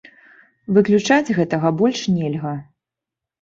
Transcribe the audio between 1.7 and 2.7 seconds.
больш нельга.